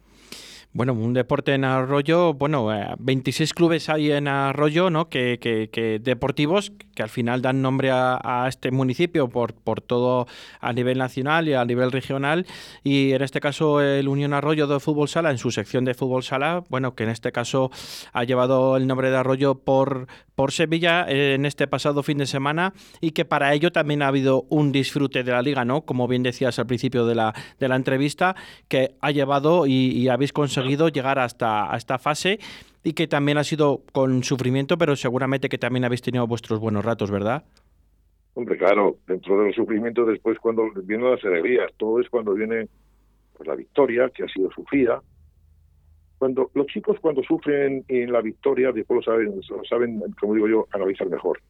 Bueno, 0.75 0.93
un 0.93 1.13
deporte 1.13 1.53
en 1.53 1.65
Arroyo, 1.65 2.33
bueno, 2.33 2.67
26 2.97 3.51
eh, 3.51 3.53
clubes 3.53 3.89
hay 3.89 4.09
en 4.09 4.27
Arroyo, 4.27 4.89
¿no? 4.89 5.07
Que, 5.07 5.37
que, 5.39 5.99
deportivos 5.99 6.71
que 6.95 7.03
al 7.03 7.09
final 7.09 7.43
dan 7.43 7.61
nombre 7.61 7.91
a, 7.91 8.45
este 8.47 8.71
municipio 8.71 9.29
por, 9.29 9.53
por 9.53 9.81
todo 9.81 10.25
a 10.61 10.73
nivel 10.73 10.97
nacional 10.97 11.47
y 11.47 11.53
a 11.53 11.63
nivel 11.63 11.91
regional. 11.91 12.47
Y 12.83 13.11
en 13.11 13.21
este 13.21 13.39
caso 13.39 13.81
el 13.81 14.07
Unión 14.07 14.33
Arroyo 14.33 14.65
de 14.65 14.79
Fútbol 14.79 15.07
Sala, 15.09 15.29
en 15.29 15.37
su 15.37 15.51
sección 15.51 15.85
de 15.85 15.93
Fútbol 15.93 16.23
Sala, 16.23 16.63
bueno, 16.69 16.95
que 16.95 17.03
en 17.03 17.09
este 17.09 17.31
caso 17.31 17.69
ha 18.11 18.23
llevado 18.23 18.75
el 18.75 18.87
nombre 18.87 19.11
de 19.11 19.17
Arroyo 19.17 19.53
por, 19.53 20.07
por 20.33 20.51
Sevilla 20.51 21.05
en 21.07 21.45
este 21.45 21.67
pasado 21.67 22.01
fin 22.01 22.17
de 22.17 22.25
semana 22.25 22.73
y 22.99 23.11
que 23.11 23.25
para 23.25 23.53
ello 23.53 23.71
también 23.71 24.01
ha 24.01 24.07
habido 24.07 24.47
un 24.49 24.71
disfrute 24.71 25.23
de 25.23 25.31
la 25.31 25.43
liga, 25.43 25.65
¿no? 25.65 25.81
Como 25.81 26.07
bien 26.07 26.23
decías 26.23 26.57
al 26.57 26.65
principio 26.65 27.05
de 27.05 27.13
la, 27.13 27.35
de 27.59 27.67
la 27.67 27.75
entrevista, 27.75 28.35
que 28.67 28.95
ha 29.01 29.11
llevado 29.11 29.67
y, 29.67 29.71
y 29.71 30.07
habéis 30.07 30.33
conseguido 30.33 30.62
llegar 30.63 31.19
hasta 31.19 31.69
esta 31.75 31.97
fase 31.97 32.39
y 32.83 32.93
que 32.93 33.07
también 33.07 33.37
ha 33.37 33.43
sido 33.43 33.81
con 33.91 34.23
sufrimiento, 34.23 34.77
pero 34.77 34.95
seguramente 34.95 35.49
que 35.49 35.57
también 35.57 35.85
habéis 35.85 36.01
tenido 36.01 36.27
vuestros 36.27 36.59
buenos 36.59 36.83
ratos, 36.83 37.11
¿verdad? 37.11 37.43
Hombre, 38.35 38.57
claro, 38.57 38.97
dentro 39.07 39.43
del 39.43 39.53
sufrimiento 39.53 40.05
después 40.05 40.39
cuando 40.39 40.63
vienen 40.83 41.11
las 41.11 41.23
alegrías, 41.23 41.71
todo 41.77 41.99
es 42.01 42.09
cuando 42.09 42.33
viene 42.33 42.67
pues, 43.37 43.47
la 43.47 43.55
victoria, 43.55 44.09
que 44.09 44.23
ha 44.23 44.27
sido 44.27 44.51
sufrida. 44.51 45.01
Cuando 46.17 46.49
los 46.53 46.67
chicos 46.67 46.97
cuando 46.99 47.21
sufren 47.23 47.83
en 47.87 48.11
la 48.11 48.21
victoria, 48.21 48.71
después 48.71 49.05
lo 49.05 49.11
saben, 49.13 49.41
lo 49.49 49.63
saben, 49.65 50.01
como 50.19 50.33
digo 50.33 50.47
yo, 50.47 50.67
analizar 50.71 51.07
mejor. 51.09 51.41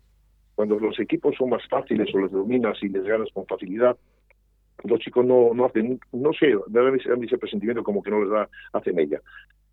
Cuando 0.55 0.79
los 0.79 0.99
equipos 0.99 1.35
son 1.37 1.49
más 1.51 1.65
fáciles 1.67 2.13
o 2.13 2.19
los 2.19 2.31
dominas 2.31 2.77
y 2.81 2.89
les 2.89 3.03
ganas 3.03 3.29
con 3.33 3.45
facilidad, 3.45 3.97
los 4.83 4.99
chicos 4.99 5.25
no, 5.25 5.53
no 5.53 5.65
hacen, 5.65 5.99
no 6.11 6.33
sé, 6.33 6.53
da 6.67 6.81
mi 7.15 7.27
presentimiento 7.27 7.83
como 7.83 8.03
que 8.03 8.11
no 8.11 8.21
les 8.21 8.29
da, 8.29 8.49
hacen 8.73 8.99
ella. 8.99 9.21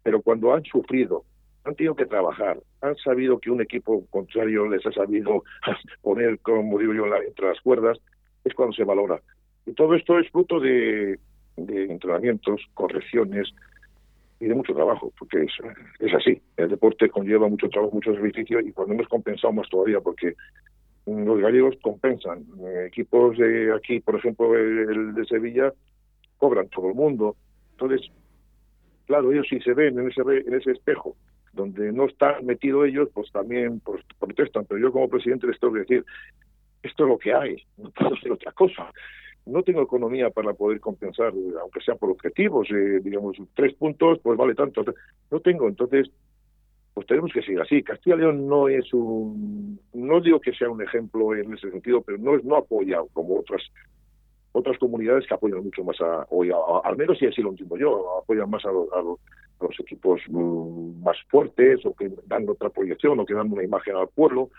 Pero 0.03 0.23
cuando 0.23 0.55
han 0.55 0.65
sufrido, 0.65 1.25
han 1.65 1.75
tenido 1.75 1.95
que 1.95 2.07
trabajar, 2.07 2.61
han 2.81 2.97
sabido 2.97 3.39
que 3.39 3.51
un 3.51 3.61
equipo 3.61 4.07
contrario 4.11 4.69
les 4.69 4.85
ha 4.87 4.93
sabido 4.93 5.43
poner, 6.03 6.39
como 6.41 6.79
digo 6.79 6.95
yo, 6.95 7.05
entre 7.17 7.49
las 7.49 7.61
cuerdas, 7.61 7.99
es 8.45 8.55
cuando 8.55 8.75
se 8.75 8.85
valora. 8.85 9.21
Y 9.67 9.73
todo 9.73 9.95
esto 9.95 10.19
es 10.19 10.31
fruto 10.31 10.59
de, 10.59 11.19
de 11.57 11.85
entrenamientos, 11.85 12.63
correcciones 12.75 13.53
y 14.41 14.47
de 14.47 14.55
mucho 14.55 14.73
trabajo, 14.73 15.13
porque 15.19 15.43
es, 15.43 15.53
es 15.99 16.15
así. 16.15 16.41
El 16.57 16.71
deporte 16.71 17.11
conlleva 17.11 17.49
mucho 17.49 17.69
trabajo, 17.69 17.95
mucho 17.95 18.15
sacrificio 18.15 18.61
y 18.61 18.73
cuando 18.73 18.95
hemos 18.95 19.09
compensado 19.09 19.53
más 19.53 19.69
todavía, 19.69 20.01
porque 20.01 20.35
los 21.07 21.41
gallegos 21.41 21.77
compensan. 21.83 22.45
Eh, 22.61 22.87
equipos 22.87 23.37
de 23.39 23.73
aquí, 23.75 24.01
por 24.01 24.17
ejemplo, 24.17 24.57
el 24.57 25.15
de 25.15 25.25
Sevilla, 25.27 25.73
cobran 26.39 26.69
todo 26.69 26.89
el 26.89 26.95
mundo. 26.95 27.37
Entonces, 27.73 28.11
claro, 29.07 29.33
ellos 29.33 29.47
si 29.49 29.61
se 29.61 29.75
ven 29.75 29.99
en 29.99 30.09
ese, 30.09 30.21
en 30.21 30.55
ese 30.55 30.73
espejo 30.73 31.17
donde 31.53 31.93
no 31.93 32.07
están 32.07 32.45
metidos 32.47 32.87
ellos, 32.87 33.09
pues 33.13 33.31
también 33.33 33.81
pues, 33.81 34.03
protestan. 34.19 34.65
Pero 34.67 34.81
yo 34.81 34.93
como 34.93 35.09
presidente 35.09 35.47
les 35.47 35.59
tengo 35.59 35.75
que 35.75 35.81
decir, 35.81 36.05
esto 36.83 37.05
es 37.05 37.09
lo 37.09 37.19
que 37.19 37.35
hay, 37.35 37.57
no 37.77 37.91
puedo 37.91 38.15
hacer 38.15 38.33
otra 38.33 38.53
cosa. 38.53 38.91
No 39.47 39.63
tengo 39.63 39.83
economía 39.83 40.31
para 40.31 40.53
poder 40.53 40.81
compensar, 40.81 41.33
aunque 41.61 41.81
sea 41.81 41.95
por 41.95 42.11
objetivos, 42.11 42.69
eh, 42.71 43.01
digamos, 43.03 43.37
tres 43.55 43.75
puntos, 43.75 44.19
pues 44.23 44.37
vale 44.39 44.55
tanto. 44.55 44.85
No 45.31 45.41
tengo, 45.41 45.67
entonces 45.67 46.11
pues 46.95 47.07
tenemos 47.07 47.33
que 47.33 47.43
seguir 47.43 47.61
así. 47.61 47.83
Castilla 47.83 48.17
y 48.17 48.19
León 48.21 48.47
no 48.47 48.69
es 48.69 48.93
un, 48.93 49.81
no 49.95 50.21
digo 50.21 50.41
que 50.41 50.53
sea 50.53 50.69
un 50.69 50.83
ejemplo 50.83 51.35
en 51.35 51.53
ese 51.55 51.71
sentido, 51.71 52.03
pero 52.03 52.19
no 52.19 52.37
es 52.37 52.45
no 52.45 52.57
apoya 52.57 52.99
como 53.13 53.39
otras 53.39 53.63
otras 54.53 54.77
comunidades 54.79 55.27
que 55.29 55.35
apoyan 55.35 55.63
mucho 55.63 55.85
más 55.85 56.01
a, 56.01 56.27
al 56.85 56.97
menos 56.97 57.19
si 57.19 57.27
así 57.27 57.41
lo 57.41 57.51
entiendo 57.51 57.77
yo, 57.77 58.19
apoyan 58.19 58.51
más 58.51 58.65
a, 58.65 58.71
los 58.73 59.79
equipos 59.79 60.21
mm, 60.29 61.05
más 61.05 61.17
fuertes 61.29 61.87
o 61.87 61.95
que 61.95 62.11
dan 62.27 62.49
otra 62.49 62.69
proyección 62.71 63.21
o 63.21 63.27
que 63.27 63.35
dan 63.35 63.53
una 63.53 63.63
imagen 63.63 63.95
al 63.97 64.09
pueblo. 64.09 64.51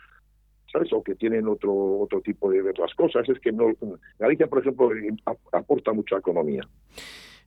¿sabes? 0.71 0.93
O 0.93 1.03
que 1.03 1.15
tienen 1.15 1.47
otro 1.47 1.73
otro 1.99 2.21
tipo 2.21 2.49
de 2.49 2.61
ver 2.61 2.79
las 2.79 2.93
cosas. 2.95 3.27
Es 3.27 3.39
que 3.39 3.51
no 3.51 3.73
Galicia, 4.17 4.47
por 4.47 4.59
ejemplo, 4.59 4.89
aporta 5.51 5.91
mucha 5.91 6.17
economía. 6.17 6.61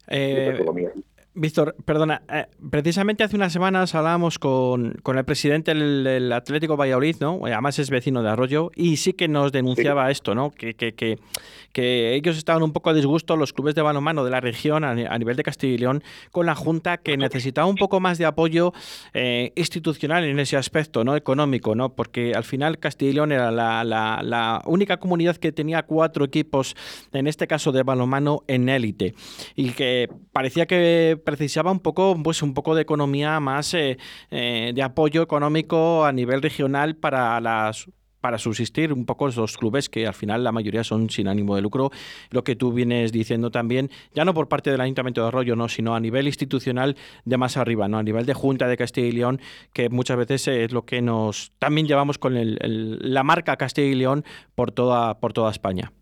Eh, 0.08 0.52
economía. 0.54 0.92
Víctor, 1.36 1.74
perdona, 1.84 2.22
eh, 2.32 2.46
precisamente 2.70 3.24
hace 3.24 3.34
unas 3.34 3.52
semanas 3.52 3.92
hablábamos 3.96 4.38
con, 4.38 4.94
el 5.04 5.24
presidente 5.24 5.74
del, 5.74 6.32
Atlético 6.32 6.76
Valladolid, 6.76 7.16
¿no? 7.18 7.40
Además 7.44 7.76
es 7.80 7.90
vecino 7.90 8.22
de 8.22 8.28
Arroyo, 8.28 8.70
y 8.76 8.98
sí 8.98 9.14
que 9.14 9.26
nos 9.26 9.50
denunciaba 9.50 10.12
esto, 10.12 10.36
¿no? 10.36 10.52
Que, 10.52 10.74
que, 10.74 10.92
que, 10.92 11.18
que, 11.72 12.14
ellos 12.14 12.36
estaban 12.36 12.62
un 12.62 12.72
poco 12.72 12.90
a 12.90 12.94
disgusto, 12.94 13.36
los 13.36 13.52
clubes 13.52 13.74
de 13.74 13.82
balonmano 13.82 14.24
de 14.24 14.30
la 14.30 14.40
región, 14.40 14.84
a, 14.84 14.94
nivel 14.94 15.36
de 15.36 15.42
Castilla 15.42 15.74
y 15.74 15.78
León, 15.78 16.04
con 16.30 16.46
la 16.46 16.54
Junta, 16.54 16.98
que 16.98 17.16
necesitaba 17.16 17.66
un 17.66 17.76
poco 17.76 17.98
más 17.98 18.16
de 18.18 18.26
apoyo 18.26 18.72
eh, 19.12 19.52
institucional 19.56 20.22
en 20.22 20.38
ese 20.38 20.56
aspecto, 20.56 21.02
¿no? 21.02 21.16
Económico, 21.16 21.74
¿no? 21.74 21.96
Porque 21.96 22.32
al 22.34 22.44
final 22.44 22.78
Castilla 22.78 23.10
y 23.10 23.14
León 23.14 23.32
era 23.32 23.50
la, 23.50 23.82
la, 23.82 24.20
la 24.22 24.62
única 24.66 24.98
comunidad 24.98 25.36
que 25.36 25.50
tenía 25.50 25.82
cuatro 25.82 26.24
equipos, 26.24 26.76
en 27.12 27.26
este 27.26 27.48
caso 27.48 27.72
de 27.72 27.82
balonmano, 27.82 28.44
en 28.46 28.68
élite, 28.68 29.16
y 29.56 29.70
que 29.70 30.08
parecía 30.32 30.66
que 30.66 31.20
precisaba 31.24 31.70
un 31.70 31.80
poco, 31.80 32.16
pues 32.22 32.42
un 32.42 32.54
poco 32.54 32.74
de 32.74 32.82
economía 32.82 33.40
más 33.40 33.74
eh, 33.74 33.98
eh, 34.30 34.72
de 34.74 34.82
apoyo 34.82 35.22
económico 35.22 36.04
a 36.04 36.12
nivel 36.12 36.42
regional 36.42 36.96
para 36.96 37.40
las 37.40 37.88
para 38.24 38.38
subsistir 38.38 38.90
un 38.90 39.04
poco 39.04 39.28
esos 39.28 39.58
clubes 39.58 39.90
que 39.90 40.06
al 40.06 40.14
final 40.14 40.42
la 40.42 40.50
mayoría 40.50 40.82
son 40.82 41.10
sin 41.10 41.28
ánimo 41.28 41.56
de 41.56 41.60
lucro, 41.60 41.90
lo 42.30 42.42
que 42.42 42.56
tú 42.56 42.72
vienes 42.72 43.12
diciendo 43.12 43.50
también, 43.50 43.90
ya 44.14 44.24
no 44.24 44.32
por 44.32 44.48
parte 44.48 44.70
del 44.70 44.80
Ayuntamiento 44.80 45.20
de 45.20 45.28
Arroyo, 45.28 45.56
no, 45.56 45.68
sino 45.68 45.94
a 45.94 46.00
nivel 46.00 46.26
institucional 46.26 46.96
de 47.26 47.36
más 47.36 47.58
arriba, 47.58 47.86
no, 47.86 47.98
a 47.98 48.02
nivel 48.02 48.24
de 48.24 48.32
Junta 48.32 48.66
de 48.66 48.78
Castilla 48.78 49.08
y 49.08 49.12
León, 49.12 49.40
que 49.74 49.90
muchas 49.90 50.16
veces 50.16 50.48
es 50.48 50.72
lo 50.72 50.86
que 50.86 51.02
nos 51.02 51.52
también 51.58 51.86
llevamos 51.86 52.16
con 52.16 52.38
el, 52.38 52.56
la 53.02 53.24
marca 53.24 53.58
Castilla 53.58 53.88
y 53.88 53.94
León 53.94 54.24
por 54.54 54.70
toda 54.70 55.20
por 55.20 55.34
toda 55.34 55.50
España. 55.50 55.92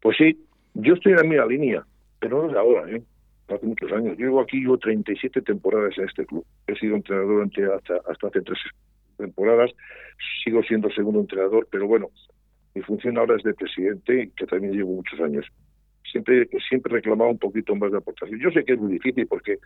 Pues 0.00 0.16
sí, 0.16 0.38
yo 0.74 0.94
estoy 0.94 1.10
en 1.10 1.18
la 1.18 1.24
misma 1.24 1.46
línea, 1.46 1.84
pero 2.20 2.40
no 2.40 2.50
es 2.50 2.56
ahora, 2.56 2.88
¿eh? 2.88 3.02
Hace 3.56 3.66
muchos 3.66 3.90
años. 3.92 4.18
Llevo 4.18 4.40
aquí 4.40 4.62
yo 4.62 4.76
37 4.78 5.42
temporadas 5.42 5.96
en 5.98 6.04
este 6.04 6.26
club. 6.26 6.44
He 6.66 6.74
sido 6.76 6.96
entrenador 6.96 7.48
hasta, 7.76 7.94
hasta 8.10 8.26
hace 8.28 8.42
tres 8.42 8.58
temporadas. 9.16 9.70
Sigo 10.44 10.62
siendo 10.62 10.90
segundo 10.90 11.20
entrenador, 11.20 11.68
pero 11.70 11.86
bueno, 11.86 12.08
mi 12.74 12.82
función 12.82 13.18
ahora 13.18 13.36
es 13.36 13.42
de 13.42 13.54
presidente, 13.54 14.30
que 14.36 14.46
también 14.46 14.74
llevo 14.74 14.94
muchos 14.94 15.20
años. 15.20 15.46
Siempre 16.10 16.48
siempre 16.68 16.94
reclamaba 16.94 17.30
un 17.30 17.38
poquito 17.38 17.74
más 17.76 17.90
de 17.90 17.98
aportación. 17.98 18.40
Yo 18.40 18.50
sé 18.50 18.64
que 18.64 18.72
es 18.72 18.78
muy 18.78 18.92
difícil 18.92 19.26
porque 19.26 19.58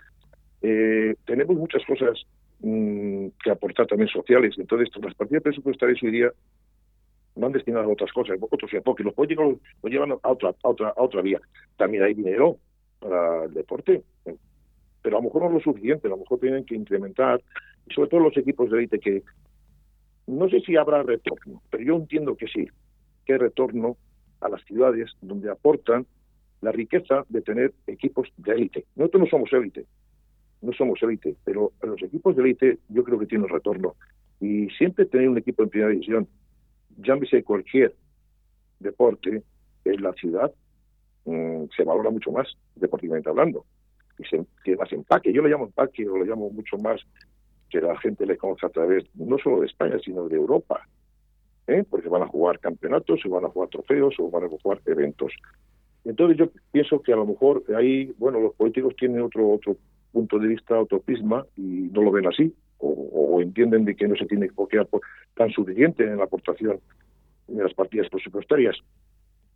eh, 0.62 1.14
tenemos 1.26 1.56
muchas 1.56 1.84
cosas 1.84 2.22
mm, 2.60 3.28
que 3.42 3.50
aportar 3.50 3.86
también 3.86 4.08
sociales. 4.08 4.54
Entonces, 4.58 4.88
las 5.02 5.14
partidas 5.14 5.42
presupuestarias 5.42 6.02
hoy 6.02 6.10
día 6.10 6.30
van 7.36 7.52
destinadas 7.52 7.86
a 7.86 7.92
otras 7.92 8.12
cosas, 8.12 8.38
otros 8.40 8.72
enfoques. 8.72 9.04
Los 9.04 9.14
políticos 9.14 9.58
lo 9.82 9.88
llevan 9.88 10.12
a 10.12 10.30
otra, 10.30 10.50
a 10.62 10.68
otra, 10.68 10.88
a 10.96 11.02
otra 11.02 11.22
vía. 11.22 11.40
También 11.76 12.04
hay 12.04 12.14
dinero, 12.14 12.58
para 13.04 13.44
el 13.44 13.52
deporte. 13.52 14.02
Pero 15.02 15.18
a 15.18 15.20
lo 15.20 15.24
mejor 15.24 15.42
no 15.42 15.48
es 15.48 15.54
lo 15.54 15.72
suficiente, 15.72 16.06
a 16.06 16.10
lo 16.10 16.16
mejor 16.16 16.40
tienen 16.40 16.64
que 16.64 16.74
incrementar, 16.74 17.42
sobre 17.94 18.08
todo 18.08 18.20
los 18.20 18.36
equipos 18.36 18.70
de 18.70 18.78
élite 18.78 18.98
que 18.98 19.22
no 20.26 20.48
sé 20.48 20.60
si 20.60 20.74
habrá 20.76 21.02
retorno, 21.02 21.60
pero 21.70 21.84
yo 21.84 21.96
entiendo 21.96 22.34
que 22.34 22.46
sí, 22.46 22.66
que 23.26 23.36
retorno 23.36 23.98
a 24.40 24.48
las 24.48 24.64
ciudades 24.64 25.10
donde 25.20 25.50
aportan 25.50 26.06
la 26.62 26.72
riqueza 26.72 27.26
de 27.28 27.42
tener 27.42 27.74
equipos 27.86 28.28
de 28.38 28.52
élite. 28.52 28.86
Nosotros 28.96 29.24
no 29.24 29.28
somos 29.28 29.52
élite, 29.52 29.84
no 30.62 30.72
somos 30.72 31.02
élite, 31.02 31.36
pero 31.44 31.72
los 31.82 32.02
equipos 32.02 32.34
de 32.36 32.42
élite 32.42 32.78
yo 32.88 33.04
creo 33.04 33.18
que 33.18 33.26
tienen 33.26 33.50
retorno. 33.50 33.96
Y 34.40 34.70
siempre 34.70 35.04
tener 35.04 35.28
un 35.28 35.36
equipo 35.36 35.62
en 35.62 35.68
primera 35.68 35.90
división, 35.90 36.26
llámese 36.96 37.44
cualquier 37.44 37.94
deporte 38.80 39.42
en 39.84 40.02
la 40.02 40.14
ciudad, 40.14 40.50
Mm, 41.24 41.64
se 41.74 41.84
valora 41.84 42.10
mucho 42.10 42.30
más, 42.30 42.48
deportivamente 42.74 43.28
hablando. 43.28 43.64
Y 44.18 44.24
se, 44.24 44.44
tiene 44.62 44.78
más 44.78 44.92
empaque. 44.92 45.32
Yo 45.32 45.42
le 45.42 45.50
llamo 45.50 45.66
empaque 45.66 46.08
o 46.08 46.18
lo 46.18 46.24
llamo 46.24 46.50
mucho 46.50 46.76
más 46.78 47.00
que 47.70 47.80
la 47.80 47.98
gente 47.98 48.26
le 48.26 48.36
conoce 48.36 48.66
a 48.66 48.68
través 48.68 49.04
no 49.14 49.38
solo 49.38 49.60
de 49.60 49.66
España, 49.66 49.98
sino 50.04 50.28
de 50.28 50.36
Europa. 50.36 50.86
¿eh? 51.66 51.84
Porque 51.88 52.08
van 52.08 52.22
a 52.22 52.28
jugar 52.28 52.60
campeonatos, 52.60 53.20
o 53.24 53.30
van 53.30 53.46
a 53.46 53.48
jugar 53.48 53.68
trofeos, 53.70 54.14
o 54.18 54.30
van 54.30 54.44
a 54.44 54.48
jugar 54.48 54.80
eventos. 54.86 55.32
Entonces 56.04 56.36
yo 56.36 56.50
pienso 56.70 57.00
que 57.00 57.12
a 57.12 57.16
lo 57.16 57.26
mejor 57.26 57.64
ahí, 57.76 58.14
bueno, 58.18 58.38
los 58.38 58.54
políticos 58.54 58.94
tienen 58.96 59.22
otro 59.22 59.48
otro 59.48 59.76
punto 60.12 60.38
de 60.38 60.48
vista, 60.48 60.78
otro 60.78 61.00
prisma, 61.00 61.44
y 61.56 61.90
no 61.92 62.02
lo 62.02 62.12
ven 62.12 62.26
así, 62.26 62.54
o, 62.78 63.40
entienden 63.40 63.84
de 63.84 63.96
que 63.96 64.06
no 64.06 64.14
se 64.14 64.26
tiene 64.26 64.48
por 64.48 64.68
qué 64.68 64.80
tan 65.34 65.50
suficiente 65.50 66.04
en 66.04 66.18
la 66.18 66.24
aportación 66.24 66.78
de 67.48 67.62
las 67.62 67.74
partidas 67.74 68.08
presupuestarias 68.08 68.76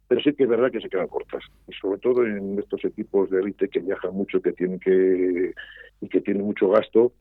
pero 0.09 0.21
sí 0.23 0.33
que 0.33 0.45
es 0.45 0.49
verdad 0.49 0.73
que 0.73 0.81
se 0.81 0.89
quedan 0.89 1.07
cortas. 1.07 1.45
Y 1.69 1.73
sobre 1.75 2.01
todo 2.01 2.27
en 2.27 2.59
estos 2.59 2.85
equipos 2.85 3.31
de 3.31 3.41
élite 3.41 3.69
que 3.69 3.81
viajan 3.81 4.15
mucho 4.15 4.41
que 4.41 4.53
tienen 4.53 4.81
que 4.81 5.53
y 6.01 6.09
que 6.09 6.21
tienen 6.21 6.45
mucho 6.45 6.71
gasto 6.71 7.13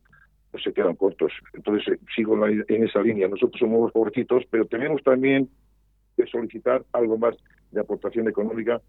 pues 0.52 0.64
se 0.64 0.72
quedan 0.74 0.96
cortos. 0.96 1.34
Entonces 1.54 1.94
eh, 1.94 2.00
sigo 2.16 2.48
en 2.48 2.84
esa 2.84 3.02
línea. 3.02 3.28
Nosotros 3.28 3.60
somos 3.60 3.82
los 3.82 3.92
pobrecitos 3.92 4.44
pero 4.50 4.66
tenemos 4.66 5.04
también 5.04 5.50
que 6.16 6.26
solicitar 6.28 6.84
algo 6.94 7.18
más 7.18 7.36
de 7.72 7.82
aportación 7.82 8.28
económica 8.30 8.82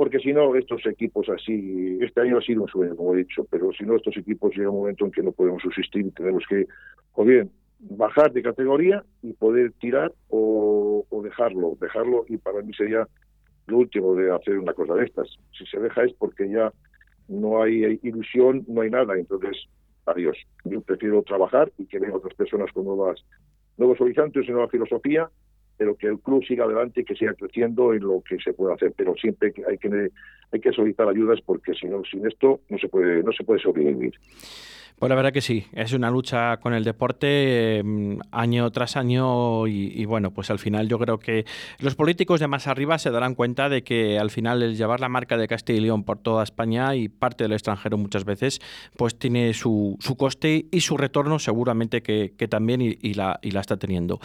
porque 0.00 0.18
si 0.18 0.32
no, 0.32 0.56
estos 0.56 0.86
equipos 0.86 1.28
así, 1.28 1.98
este 2.00 2.22
año 2.22 2.38
ha 2.38 2.40
sido 2.40 2.62
un 2.62 2.68
sueño, 2.68 2.96
como 2.96 3.12
he 3.12 3.18
dicho, 3.18 3.46
pero 3.50 3.70
si 3.70 3.84
no, 3.84 3.96
estos 3.96 4.16
equipos 4.16 4.56
llega 4.56 4.70
un 4.70 4.78
momento 4.78 5.04
en 5.04 5.12
que 5.12 5.22
no 5.22 5.30
podemos 5.30 5.60
subsistir 5.60 6.06
y 6.06 6.10
tenemos 6.12 6.42
que, 6.48 6.66
o 7.12 7.22
bien, 7.22 7.50
bajar 7.80 8.32
de 8.32 8.42
categoría 8.42 9.04
y 9.22 9.32
poder 9.32 9.72
tirar 9.80 10.12
o, 10.28 11.06
dejarlo, 11.22 11.76
dejarlo 11.80 12.24
y 12.28 12.36
para 12.38 12.62
mí 12.62 12.72
sería 12.74 13.06
lo 13.66 13.78
último 13.78 14.14
de 14.14 14.32
hacer 14.32 14.58
una 14.58 14.72
cosa 14.72 14.94
de 14.94 15.04
estas. 15.04 15.28
Si 15.56 15.64
se 15.66 15.78
deja 15.78 16.04
es 16.04 16.12
porque 16.14 16.48
ya 16.48 16.72
no 17.28 17.62
hay 17.62 17.98
ilusión, 18.02 18.64
no 18.68 18.80
hay 18.80 18.90
nada, 18.90 19.16
entonces 19.16 19.56
adiós. 20.06 20.36
Yo 20.64 20.80
prefiero 20.80 21.22
trabajar 21.22 21.70
y 21.78 21.86
que 21.86 21.98
vengan 21.98 22.16
otras 22.16 22.34
personas 22.34 22.72
con 22.72 22.84
nuevas, 22.84 23.24
nuevos 23.76 24.00
horizontes 24.00 24.46
y 24.46 24.50
nueva 24.50 24.68
filosofía 24.68 25.30
pero 25.80 25.96
que 25.96 26.08
el 26.08 26.18
club 26.18 26.44
siga 26.44 26.66
adelante 26.66 27.00
y 27.00 27.04
que 27.04 27.14
siga 27.14 27.32
creciendo 27.32 27.94
en 27.94 28.02
lo 28.02 28.20
que 28.20 28.36
se 28.38 28.52
puede 28.52 28.74
hacer. 28.74 28.92
Pero 28.94 29.14
siempre 29.14 29.50
hay 29.66 29.78
que 29.78 30.10
hay 30.52 30.60
que 30.60 30.72
solicitar 30.72 31.08
ayudas 31.08 31.40
porque 31.40 31.72
si 31.72 31.86
no, 31.86 32.02
sin 32.04 32.26
esto 32.26 32.60
no 32.68 32.76
se 32.76 32.86
puede 32.88 33.22
no 33.22 33.32
se 33.32 33.44
puede 33.44 33.60
sobrevivir. 33.60 34.12
Pues 35.00 35.08
la 35.08 35.16
verdad 35.16 35.32
que 35.32 35.40
sí, 35.40 35.64
es 35.72 35.94
una 35.94 36.10
lucha 36.10 36.58
con 36.58 36.74
el 36.74 36.84
deporte 36.84 37.78
em, 37.78 38.18
año 38.32 38.70
tras 38.70 38.98
año 38.98 39.66
y, 39.66 40.04
bueno, 40.04 40.30
pues 40.30 40.50
al 40.50 40.58
final 40.58 40.88
yo 40.88 40.98
creo 40.98 41.18
que 41.18 41.46
los 41.78 41.94
políticos 41.94 42.38
de 42.38 42.48
más 42.48 42.66
arriba 42.66 42.98
se 42.98 43.10
darán 43.10 43.34
cuenta 43.34 43.70
de 43.70 43.82
que 43.82 44.18
al 44.18 44.30
final 44.30 44.62
el 44.62 44.76
llevar 44.76 45.00
la 45.00 45.08
marca 45.08 45.38
de 45.38 45.48
Castilla 45.48 45.78
y 45.78 45.80
León 45.80 46.04
por 46.04 46.18
toda 46.18 46.44
España 46.44 46.94
y 46.96 47.08
parte 47.08 47.44
del 47.44 47.54
extranjero 47.54 47.96
muchas 47.96 48.26
veces, 48.26 48.60
pues 48.94 49.18
tiene 49.18 49.54
su, 49.54 49.96
su 50.00 50.18
coste 50.18 50.66
y 50.70 50.80
su 50.82 50.98
retorno 50.98 51.38
seguramente 51.38 52.02
que, 52.02 52.28
también 52.50 52.82
y, 52.82 53.14
la, 53.14 53.38
y 53.40 53.52
la 53.52 53.60
está 53.60 53.78
teniendo. 53.78 54.20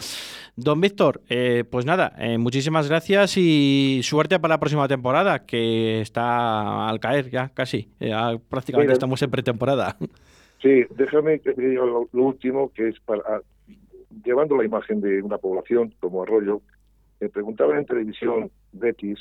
Don 0.56 0.78
Víctor, 0.78 1.22
eh, 1.30 1.45
pues 1.70 1.84
nada, 1.84 2.14
eh, 2.18 2.38
muchísimas 2.38 2.88
gracias 2.88 3.36
y 3.36 4.00
suerte 4.02 4.38
para 4.38 4.54
la 4.54 4.60
próxima 4.60 4.88
temporada 4.88 5.44
que 5.44 6.00
está 6.00 6.88
al 6.88 7.00
caer 7.00 7.30
ya 7.30 7.50
casi, 7.50 7.90
ya 8.00 8.38
prácticamente 8.48 8.92
estamos 8.92 9.22
en 9.22 9.30
pretemporada. 9.30 9.96
Sí, 10.62 10.84
déjame 10.96 11.38
que 11.40 11.52
diga 11.52 11.84
lo, 11.84 12.08
último, 12.12 12.72
que 12.72 12.88
es 12.88 12.98
para 13.00 13.42
llevando 14.24 14.56
la 14.56 14.64
imagen 14.64 15.00
de 15.00 15.22
una 15.22 15.38
población 15.38 15.94
como 16.00 16.22
Arroyo, 16.22 16.62
me 17.20 17.28
preguntaban 17.28 17.78
en 17.78 17.86
televisión 17.86 18.50
Betis, 18.72 19.18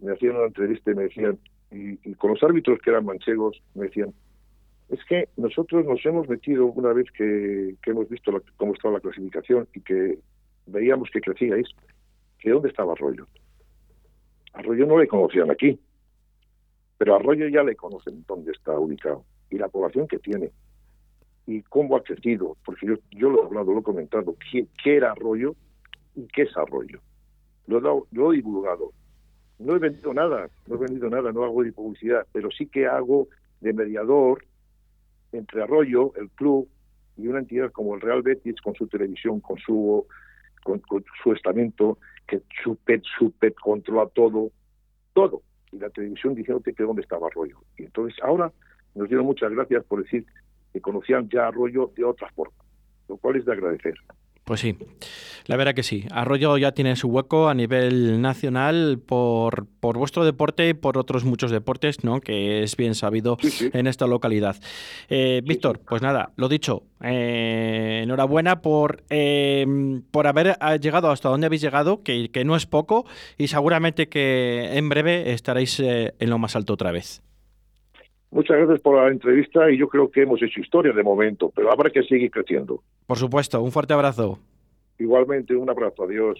me 0.00 0.12
hacían 0.12 0.36
una 0.36 0.46
entrevista 0.46 0.90
y 0.90 0.94
me 0.94 1.02
decían, 1.04 1.38
y, 1.70 2.14
con 2.14 2.32
los 2.32 2.42
árbitros 2.42 2.78
que 2.80 2.90
eran 2.90 3.04
manchegos, 3.04 3.62
me 3.74 3.86
decían, 3.86 4.12
es 4.90 5.00
que 5.08 5.28
nosotros 5.36 5.86
nos 5.86 6.04
hemos 6.04 6.28
metido 6.28 6.66
una 6.66 6.92
vez 6.92 7.10
que, 7.12 7.74
hemos 7.86 8.08
visto 8.08 8.32
cómo 8.56 8.74
estaba 8.74 8.94
la 8.94 9.00
clasificación 9.00 9.66
y 9.74 9.80
que 9.80 10.18
veíamos 10.66 11.10
que 11.10 11.20
crecíais, 11.20 11.68
que 12.38 12.50
dónde 12.50 12.68
estaba 12.68 12.92
Arroyo. 12.92 13.26
Arroyo 14.52 14.86
no 14.86 14.98
le 14.98 15.08
conocían 15.08 15.50
aquí, 15.50 15.78
pero 16.98 17.16
Arroyo 17.16 17.48
ya 17.48 17.62
le 17.62 17.76
conocen 17.76 18.24
dónde 18.26 18.52
está 18.52 18.78
ubicado 18.78 19.24
y 19.50 19.58
la 19.58 19.68
población 19.68 20.06
que 20.08 20.18
tiene 20.18 20.50
y 21.46 21.62
cómo 21.62 21.96
ha 21.96 22.02
crecido, 22.02 22.56
porque 22.64 22.86
yo, 23.10 23.30
lo 23.30 23.42
he 23.42 23.46
hablado, 23.46 23.72
lo 23.72 23.80
he 23.80 23.82
comentado, 23.82 24.36
qué, 24.50 24.96
era 24.96 25.12
Arroyo 25.12 25.54
y 26.14 26.26
qué 26.28 26.42
es 26.42 26.56
Arroyo. 26.56 27.00
Lo 27.66 27.78
he, 27.78 27.80
dado, 27.80 28.06
lo 28.12 28.32
he 28.32 28.36
divulgado. 28.36 28.92
No 29.58 29.76
he 29.76 29.78
vendido 29.78 30.14
nada, 30.14 30.48
no 30.66 30.76
he 30.76 30.78
vendido 30.78 31.08
nada, 31.10 31.32
no 31.32 31.44
hago 31.44 31.62
de 31.62 31.72
publicidad, 31.72 32.26
pero 32.32 32.50
sí 32.50 32.66
que 32.66 32.86
hago 32.86 33.28
de 33.60 33.72
mediador 33.72 34.44
entre 35.32 35.62
Arroyo, 35.62 36.12
el 36.16 36.30
club, 36.30 36.68
y 37.16 37.26
una 37.26 37.40
entidad 37.40 37.70
como 37.72 37.94
el 37.94 38.00
Real 38.00 38.22
Betis 38.22 38.60
con 38.60 38.74
su 38.74 38.86
televisión, 38.86 39.40
con 39.40 39.58
su 39.58 40.06
con, 40.62 40.82
su 41.22 41.32
estamento, 41.32 41.98
que 42.26 42.42
super, 42.62 43.02
super 43.18 43.54
controla 43.54 44.08
todo, 44.14 44.50
todo. 45.12 45.42
Y 45.70 45.78
la 45.78 45.90
televisión 45.90 46.34
diciéndote 46.34 46.74
que 46.74 46.82
dónde 46.82 47.02
estaba 47.02 47.26
Arroyo. 47.28 47.58
Y 47.78 47.84
entonces 47.84 48.18
ahora 48.22 48.52
nos 48.94 49.08
dieron 49.08 49.26
muchas 49.26 49.50
gracias 49.52 49.84
por 49.84 50.02
decir 50.02 50.26
que 50.72 50.80
conocían 50.80 51.28
ya 51.28 51.48
Arroyo 51.48 51.90
de 51.96 52.04
otra 52.04 52.30
forma, 52.32 52.56
lo 53.08 53.16
cual 53.16 53.36
es 53.36 53.44
de 53.44 53.52
agradecer. 53.52 53.94
Pues 54.52 54.60
sí, 54.60 54.76
la 55.46 55.56
verdad 55.56 55.72
que 55.72 55.82
sí. 55.82 56.04
Arroyo 56.10 56.58
ya 56.58 56.72
tiene 56.72 56.94
su 56.94 57.08
hueco 57.08 57.48
a 57.48 57.54
nivel 57.54 58.20
nacional 58.20 58.98
por, 58.98 59.66
por 59.80 59.96
vuestro 59.96 60.26
deporte 60.26 60.68
y 60.68 60.74
por 60.74 60.98
otros 60.98 61.24
muchos 61.24 61.50
deportes, 61.50 62.04
¿no? 62.04 62.20
Que 62.20 62.62
es 62.62 62.76
bien 62.76 62.94
sabido 62.94 63.38
en 63.72 63.86
esta 63.86 64.06
localidad. 64.06 64.56
Eh, 65.08 65.40
Víctor, 65.42 65.80
pues 65.88 66.02
nada, 66.02 66.32
lo 66.36 66.50
dicho, 66.50 66.82
eh, 67.02 68.00
enhorabuena 68.02 68.60
por, 68.60 69.04
eh, 69.08 69.64
por 70.10 70.26
haber 70.26 70.58
llegado 70.82 71.10
hasta 71.10 71.30
donde 71.30 71.46
habéis 71.46 71.62
llegado, 71.62 72.02
que, 72.02 72.30
que, 72.30 72.44
no 72.44 72.54
es 72.54 72.66
poco, 72.66 73.06
y 73.38 73.48
seguramente 73.48 74.10
que 74.10 74.76
en 74.76 74.90
breve 74.90 75.32
estaréis 75.32 75.80
en 75.80 76.28
lo 76.28 76.36
más 76.36 76.56
alto 76.56 76.74
otra 76.74 76.92
vez. 76.92 77.22
Muchas 78.32 78.56
gracias 78.56 78.80
por 78.80 78.96
la 78.96 79.10
entrevista 79.10 79.70
y 79.70 79.76
yo 79.76 79.88
creo 79.88 80.10
que 80.10 80.22
hemos 80.22 80.42
hecho 80.42 80.58
historia 80.58 80.92
de 80.94 81.02
momento, 81.02 81.52
pero 81.54 81.70
habrá 81.70 81.90
que 81.90 82.02
seguir 82.02 82.30
creciendo. 82.30 82.82
Por 83.06 83.18
supuesto, 83.18 83.60
un 83.62 83.70
fuerte 83.70 83.92
abrazo. 83.92 84.38
Igualmente, 84.98 85.54
un 85.54 85.68
abrazo, 85.68 86.04
adiós. 86.04 86.30